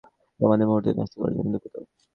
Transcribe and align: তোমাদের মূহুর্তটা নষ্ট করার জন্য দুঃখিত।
তোমাদের 0.39 0.65
মূহুর্তটা 0.67 0.99
নষ্ট 0.99 1.13
করার 1.15 1.35
জন্য 1.37 1.51
দুঃখিত। 1.53 1.75